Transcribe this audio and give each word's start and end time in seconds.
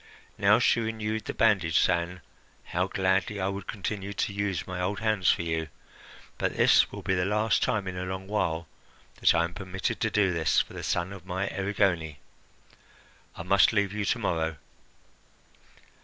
Now 0.39 0.57
she 0.57 0.79
renewed 0.79 1.25
the 1.25 1.33
bandage, 1.35 1.77
saying: 1.77 2.21
"How 2.63 2.87
gladly 2.87 3.39
I 3.39 3.49
would 3.49 3.67
continue 3.67 4.13
to 4.13 4.33
use 4.33 4.65
my 4.65 4.81
old 4.81 4.99
hands 4.99 5.31
for 5.31 5.43
you, 5.43 5.67
but 6.39 6.57
this 6.57 6.91
will 6.91 7.03
be 7.03 7.13
the 7.13 7.23
last 7.23 7.61
time 7.61 7.87
in 7.87 7.95
a 7.95 8.05
long 8.05 8.25
while 8.27 8.67
that 9.19 9.35
I 9.35 9.43
am 9.43 9.53
permitted 9.53 10.01
to 10.01 10.09
do 10.09 10.33
this 10.33 10.59
for 10.59 10.73
the 10.73 10.81
son 10.81 11.13
of 11.13 11.27
my 11.27 11.49
Erigone; 11.49 12.17
I 13.35 13.43
must 13.43 13.73
leave 13.73 13.93
you 13.93 14.03
to 14.05 14.17
morrow." 14.17 14.55